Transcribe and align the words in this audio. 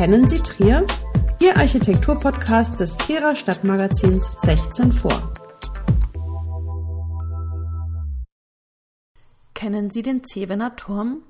Kennen 0.00 0.26
Sie 0.26 0.38
Trier? 0.38 0.86
Ihr 1.42 1.58
Architekturpodcast 1.58 2.80
des 2.80 2.96
Trierer 2.96 3.36
Stadtmagazins 3.36 4.32
16 4.40 4.92
vor. 4.92 5.34
Kennen 9.52 9.90
Sie 9.90 10.00
den 10.00 10.24
Zevener 10.24 10.74
Turm? 10.74 11.20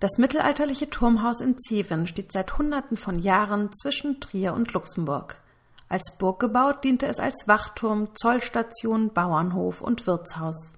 Das 0.00 0.18
mittelalterliche 0.18 0.90
Turmhaus 0.90 1.40
in 1.40 1.56
Zeven 1.60 2.08
steht 2.08 2.32
seit 2.32 2.58
Hunderten 2.58 2.96
von 2.96 3.20
Jahren 3.20 3.70
zwischen 3.72 4.18
Trier 4.18 4.52
und 4.52 4.72
Luxemburg. 4.72 5.40
Als 5.88 6.16
Burg 6.18 6.40
gebaut 6.40 6.82
diente 6.82 7.06
es 7.06 7.20
als 7.20 7.46
Wachturm, 7.46 8.08
Zollstation, 8.16 9.12
Bauernhof 9.14 9.80
und 9.80 10.08
Wirtshaus. 10.08 10.72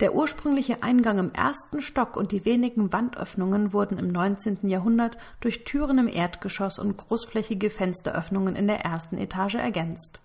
Der 0.00 0.14
ursprüngliche 0.14 0.82
Eingang 0.82 1.18
im 1.18 1.32
ersten 1.32 1.80
Stock 1.80 2.16
und 2.16 2.32
die 2.32 2.44
wenigen 2.44 2.92
Wandöffnungen 2.92 3.72
wurden 3.72 3.98
im 3.98 4.08
19. 4.08 4.68
Jahrhundert 4.68 5.16
durch 5.40 5.62
Türen 5.64 5.98
im 5.98 6.08
Erdgeschoss 6.08 6.80
und 6.80 6.96
großflächige 6.96 7.70
Fensteröffnungen 7.70 8.56
in 8.56 8.66
der 8.66 8.80
ersten 8.80 9.18
Etage 9.18 9.54
ergänzt. 9.54 10.20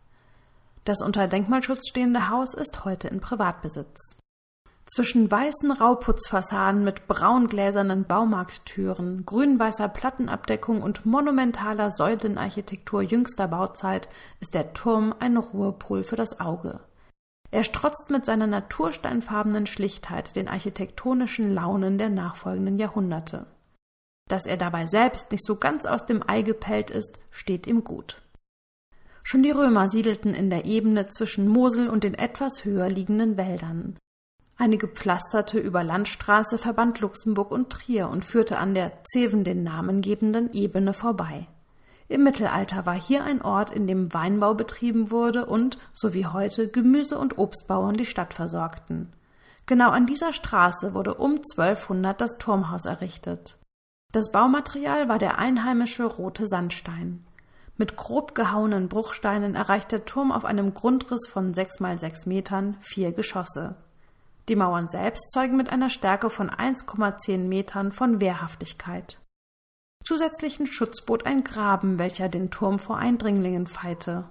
Das 0.85 1.01
unter 1.01 1.27
Denkmalschutz 1.27 1.87
stehende 1.87 2.29
Haus 2.29 2.55
ist 2.55 2.83
heute 2.83 3.09
in 3.09 3.19
Privatbesitz. 3.19 4.15
Zwischen 4.87 5.29
weißen 5.29 5.71
Rauputzfassaden 5.71 6.83
mit 6.83 7.07
braungläsernen 7.07 8.05
Baumarkttüren, 8.05 9.23
grün-weißer 9.23 9.87
Plattenabdeckung 9.87 10.81
und 10.81 11.05
monumentaler 11.05 11.91
Säulenarchitektur 11.91 13.03
jüngster 13.03 13.47
Bauzeit 13.47 14.09
ist 14.39 14.55
der 14.55 14.73
Turm 14.73 15.13
ein 15.19 15.37
Ruhepol 15.37 16.03
für 16.03 16.15
das 16.15 16.39
Auge. 16.39 16.79
Er 17.51 17.63
strotzt 17.63 18.09
mit 18.09 18.25
seiner 18.25 18.47
natursteinfarbenen 18.47 19.65
Schlichtheit 19.65 20.35
den 20.35 20.47
architektonischen 20.47 21.53
Launen 21.53 21.97
der 21.97 22.09
nachfolgenden 22.09 22.77
Jahrhunderte. 22.77 23.47
Dass 24.27 24.45
er 24.45 24.57
dabei 24.57 24.85
selbst 24.85 25.31
nicht 25.31 25.45
so 25.45 25.55
ganz 25.55 25.85
aus 25.85 26.05
dem 26.05 26.23
Ei 26.27 26.43
gepellt 26.43 26.91
ist, 26.91 27.19
steht 27.31 27.65
ihm 27.65 27.83
gut. 27.83 28.21
Schon 29.23 29.43
die 29.43 29.51
Römer 29.51 29.89
siedelten 29.89 30.33
in 30.33 30.49
der 30.49 30.65
Ebene 30.65 31.07
zwischen 31.07 31.47
Mosel 31.47 31.89
und 31.89 32.03
den 32.03 32.13
etwas 32.13 32.63
höher 32.63 32.89
liegenden 32.89 33.37
Wäldern. 33.37 33.95
Eine 34.55 34.77
gepflasterte 34.77 35.57
Überlandstraße 35.57 36.57
verband 36.57 36.99
Luxemburg 36.99 37.51
und 37.51 37.69
Trier 37.71 38.09
und 38.09 38.25
führte 38.25 38.57
an 38.57 38.75
der 38.75 39.03
Zeven 39.05 39.43
den 39.43 39.63
namengebenden 39.63 40.51
Ebene 40.53 40.93
vorbei. 40.93 41.47
Im 42.09 42.23
Mittelalter 42.23 42.87
war 42.87 42.99
hier 42.99 43.23
ein 43.23 43.41
Ort, 43.43 43.69
in 43.69 43.85
dem 43.85 44.11
Weinbau 44.13 44.55
betrieben 44.55 45.11
wurde 45.11 45.45
und, 45.45 45.77
so 45.93 46.13
wie 46.15 46.25
heute, 46.25 46.67
Gemüse- 46.67 47.19
und 47.19 47.37
Obstbauern 47.37 47.97
die 47.97 48.07
Stadt 48.07 48.33
versorgten. 48.33 49.13
Genau 49.67 49.91
an 49.91 50.07
dieser 50.07 50.33
Straße 50.33 50.95
wurde 50.95 51.13
um 51.13 51.39
1200 51.55 52.19
das 52.19 52.39
Turmhaus 52.39 52.85
errichtet. 52.85 53.59
Das 54.11 54.31
Baumaterial 54.31 55.07
war 55.07 55.19
der 55.19 55.37
einheimische 55.37 56.05
rote 56.05 56.47
Sandstein. 56.47 57.23
Mit 57.77 57.95
grob 57.95 58.33
gehauenen 58.33 58.89
Bruchsteinen 58.89 59.53
erreicht 59.53 59.91
der 59.91 60.05
Turm 60.05 60.31
auf 60.31 60.45
einem 60.45 60.73
Grundriss 60.73 61.27
von 61.27 61.53
sechs 61.53 61.79
mal 61.79 61.99
sechs 61.99 62.25
Metern 62.25 62.75
vier 62.81 63.11
Geschosse. 63.11 63.75
Die 64.49 64.55
Mauern 64.55 64.89
selbst 64.89 65.29
zeugen 65.31 65.57
mit 65.57 65.69
einer 65.69 65.91
Stärke 65.91 66.31
von 66.31 66.49
1,10 66.49 67.47
Metern 67.47 67.91
von 67.91 68.19
Wehrhaftigkeit. 68.19 69.19
Zusätzlichen 70.09 70.65
Schutz 70.65 71.01
bot 71.01 71.27
ein 71.27 71.43
Graben, 71.43 71.99
welcher 71.99 72.29
den 72.29 72.49
Turm 72.49 72.79
vor 72.79 72.97
Eindringlingen 72.97 73.67
feite. 73.67 74.23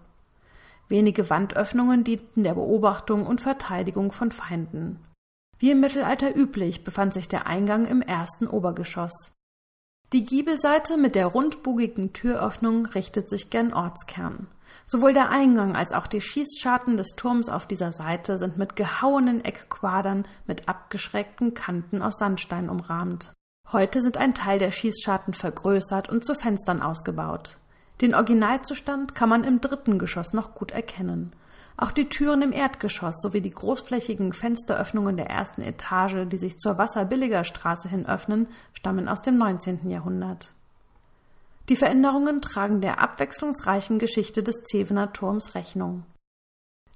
Wenige 0.89 1.31
Wandöffnungen 1.31 2.03
dienten 2.03 2.43
der 2.43 2.55
Beobachtung 2.55 3.25
und 3.25 3.41
Verteidigung 3.41 4.11
von 4.11 4.33
Feinden. 4.33 4.99
Wie 5.61 5.71
im 5.71 5.79
Mittelalter 5.79 6.35
üblich 6.35 6.83
befand 6.83 7.15
sich 7.15 7.29
der 7.29 7.47
Eingang 7.47 7.87
im 7.87 8.03
ersten 8.03 8.49
Obergeschoss. 8.49 9.31
Die 10.13 10.25
Giebelseite 10.25 10.97
mit 10.97 11.15
der 11.15 11.27
rundbogigen 11.27 12.13
Türöffnung 12.13 12.87
richtet 12.87 13.31
sich 13.31 13.49
gen 13.49 13.73
Ortskern. 13.73 14.49
Sowohl 14.85 15.15
der 15.15 15.31
Eingang 15.31 15.77
als 15.77 15.93
auch 15.93 16.09
die 16.09 16.21
Schießscharten 16.21 16.97
des 16.97 17.11
Turms 17.11 17.49
auf 17.49 17.69
dieser 17.69 17.93
Seite 17.93 18.37
sind 18.37 18.59
mit 18.59 18.75
gehauenen 18.75 19.45
Eckquadern 19.45 20.27
mit 20.45 20.69
abgeschrägten 20.69 21.55
Kanten 21.55 22.03
aus 22.03 22.17
Sandstein 22.19 22.69
umrahmt. 22.69 23.33
Heute 23.71 24.01
sind 24.01 24.17
ein 24.17 24.33
Teil 24.33 24.59
der 24.59 24.71
Schießscharten 24.71 25.35
vergrößert 25.35 26.09
und 26.09 26.25
zu 26.25 26.35
Fenstern 26.35 26.81
ausgebaut. 26.81 27.59
Den 28.01 28.15
Originalzustand 28.15 29.15
kann 29.15 29.29
man 29.29 29.45
im 29.45 29.61
dritten 29.61 29.99
Geschoss 29.99 30.33
noch 30.33 30.55
gut 30.55 30.71
erkennen. 30.71 31.33
Auch 31.77 31.93
die 31.93 32.09
Türen 32.09 32.41
im 32.41 32.53
Erdgeschoss 32.53 33.21
sowie 33.21 33.43
die 33.43 33.51
großflächigen 33.51 34.33
Fensteröffnungen 34.33 35.19
der 35.19 35.29
ersten 35.29 35.61
Etage, 35.61 36.27
die 36.29 36.39
sich 36.39 36.57
zur 36.57 36.79
Wasserbilliger 36.79 37.45
Straße 37.45 37.91
hin 37.91 38.07
öffnen, 38.07 38.49
stammen 38.73 39.07
aus 39.07 39.21
dem 39.21 39.37
19. 39.37 39.91
Jahrhundert. 39.91 40.55
Die 41.69 41.77
Veränderungen 41.77 42.41
tragen 42.41 42.81
der 42.81 43.03
abwechslungsreichen 43.03 43.99
Geschichte 43.99 44.43
des 44.43 44.63
Zevener 44.65 45.13
Turms 45.13 45.55
Rechnung. 45.55 46.05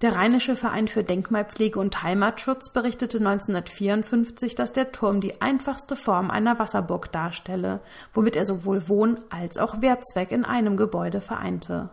Der 0.02 0.16
Rheinische 0.16 0.56
Verein 0.56 0.88
für 0.88 1.04
Denkmalpflege 1.04 1.78
und 1.78 2.02
Heimatschutz 2.02 2.72
berichtete 2.72 3.18
1954, 3.18 4.56
dass 4.56 4.72
der 4.72 4.90
Turm 4.90 5.20
die 5.20 5.40
einfachste 5.40 5.94
Form 5.94 6.28
einer 6.28 6.58
Wasserburg 6.58 7.12
darstelle, 7.12 7.80
womit 8.12 8.34
er 8.34 8.44
sowohl 8.44 8.88
Wohn- 8.88 9.20
als 9.30 9.58
auch 9.58 9.80
Wehrzweck 9.80 10.32
in 10.32 10.44
einem 10.44 10.76
Gebäude 10.76 11.20
vereinte. 11.20 11.90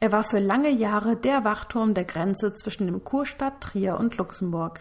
Er 0.00 0.10
war 0.10 0.24
für 0.24 0.40
lange 0.40 0.70
Jahre 0.70 1.14
der 1.16 1.44
Wachturm 1.44 1.94
der 1.94 2.06
Grenze 2.06 2.54
zwischen 2.54 2.86
dem 2.86 3.04
Kurstadt 3.04 3.60
Trier 3.60 3.98
und 3.98 4.16
Luxemburg. 4.16 4.80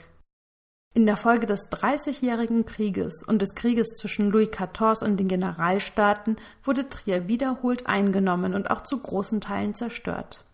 In 0.95 1.05
der 1.05 1.17
Folge 1.17 1.45
des 1.45 1.69
Dreißigjährigen 1.69 2.65
Krieges 2.65 3.21
und 3.27 3.43
des 3.43 3.53
Krieges 3.53 3.89
zwischen 3.89 4.31
Louis 4.31 4.49
XIV 4.49 5.03
und 5.03 5.17
den 5.17 5.27
Generalstaaten 5.27 6.37
wurde 6.63 6.89
Trier 6.89 7.27
wiederholt 7.27 7.85
eingenommen 7.85 8.55
und 8.55 8.71
auch 8.71 8.81
zu 8.81 8.97
großen 8.97 9.41
Teilen 9.41 9.75
zerstört. 9.75 10.46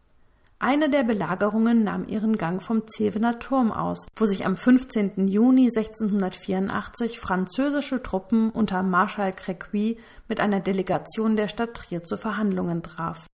Eine 0.64 0.90
der 0.90 1.04
Belagerungen 1.04 1.84
nahm 1.84 2.08
ihren 2.08 2.38
Gang 2.38 2.64
vom 2.64 2.88
Zevener 2.88 3.38
Turm 3.38 3.74
aus, 3.74 4.08
wo 4.16 4.26
sich 4.26 4.46
am 4.46 4.56
15. 4.56 5.28
Juni 5.28 5.66
1684 5.66 7.20
französische 7.20 8.02
Truppen 8.02 8.50
unter 8.50 8.82
Marschall 8.82 9.32
Créqui 9.32 9.98
mit 10.30 10.40
einer 10.40 10.62
Delegation 10.62 11.36
der 11.36 11.50
Stadt 11.50 11.74
Trier 11.74 12.06
zu 12.06 12.16
Verhandlungen 12.16 12.82
traf. 12.82 13.28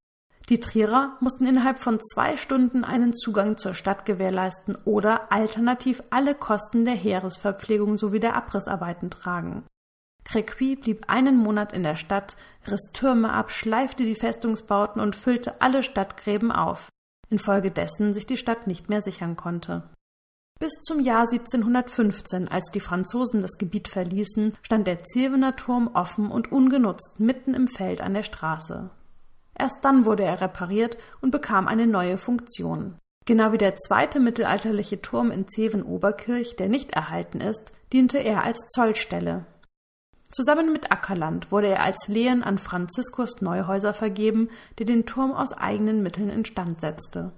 Die 0.50 0.60
Trierer 0.60 1.18
mussten 1.20 1.46
innerhalb 1.46 1.78
von 1.78 2.00
zwei 2.00 2.36
Stunden 2.36 2.84
einen 2.84 3.16
Zugang 3.16 3.58
zur 3.58 3.76
Stadt 3.76 4.08
gewährleisten 4.08 4.76
oder 4.86 5.32
alternativ 5.32 6.02
alle 6.10 6.34
Kosten 6.34 6.84
der 6.84 6.96
Heeresverpflegung 6.96 8.00
sowie 8.00 8.20
der 8.20 8.36
Abrissarbeiten 8.36 9.12
tragen. 9.12 9.68
Créqui 10.26 10.82
blieb 10.82 11.04
einen 11.12 11.38
Monat 11.38 11.74
in 11.74 11.84
der 11.84 11.96
Stadt, 11.96 12.38
riss 12.66 12.90
Türme 12.92 13.32
ab, 13.32 13.52
schleifte 13.52 14.04
die 14.04 14.16
Festungsbauten 14.16 15.00
und 15.00 15.16
füllte 15.16 15.62
alle 15.62 15.84
Stadtgräben 15.84 16.52
auf 16.52 16.90
infolgedessen 17.30 18.14
sich 18.14 18.26
die 18.26 18.38
Stadt 18.38 18.68
nicht 18.68 18.90
mehr 18.90 19.02
sichern 19.02 19.36
konnte. 19.36 19.90
Bis 20.60 20.74
zum 20.82 21.00
Jahr 21.00 21.22
1715, 21.22 22.50
als 22.50 22.70
die 22.72 22.82
Franzosen 22.82 23.42
das 23.42 23.58
Gebiet 23.58 23.88
verließen, 23.88 24.58
stand 24.62 24.88
der 24.88 25.04
Zirvener 25.06 25.56
Turm 25.56 25.90
offen 25.94 26.30
und 26.30 26.52
ungenutzt 26.52 27.20
mitten 27.20 27.54
im 27.54 27.68
Feld 27.68 28.02
an 28.02 28.14
der 28.14 28.24
Straße. 28.24 28.90
Erst 29.58 29.78
dann 29.84 30.06
wurde 30.06 30.24
er 30.24 30.42
repariert 30.42 30.98
und 31.22 31.32
bekam 31.32 31.68
eine 31.68 31.88
neue 31.88 32.18
Funktion. 32.18 32.98
Genau 33.26 33.54
wie 33.54 33.58
der 33.58 33.78
zweite 33.78 34.20
mittelalterliche 34.20 35.02
Turm 35.02 35.32
in 35.32 35.48
Zeven-Oberkirch, 35.48 36.56
der 36.56 36.68
nicht 36.68 36.92
erhalten 36.92 37.42
ist, 37.42 37.72
diente 37.94 38.18
er 38.18 38.44
als 38.44 38.60
Zollstelle. 38.68 39.46
Zusammen 40.32 40.72
mit 40.72 40.92
Ackerland 40.92 41.52
wurde 41.52 41.68
er 41.68 41.84
als 41.84 42.08
Lehen 42.08 42.44
an 42.44 42.60
Franziskus 42.60 43.42
Neuhäuser 43.42 43.94
vergeben, 43.94 44.50
der 44.78 44.86
den 44.86 45.06
Turm 45.06 45.32
aus 45.32 45.54
eigenen 45.54 46.04
Mitteln 46.04 46.30
instand 46.30 46.82
setzte. 46.82 47.32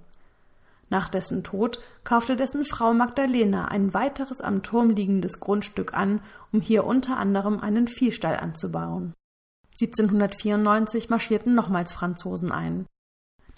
Nach 0.90 1.08
dessen 1.08 1.42
Tod 1.42 1.80
kaufte 2.04 2.36
dessen 2.36 2.66
Frau 2.66 2.92
Magdalena 2.92 3.68
ein 3.68 3.94
weiteres 3.94 4.42
am 4.42 4.62
Turm 4.62 4.90
liegendes 4.90 5.40
Grundstück 5.40 5.94
an, 5.94 6.20
um 6.52 6.60
hier 6.60 6.84
unter 6.84 7.16
anderem 7.16 7.60
einen 7.60 7.88
Viehstall 7.88 8.36
anzubauen. 8.36 9.14
1794 9.80 11.08
marschierten 11.08 11.54
nochmals 11.54 11.94
Franzosen 11.94 12.52
ein. 12.52 12.84